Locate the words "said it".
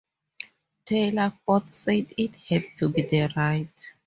1.75-2.35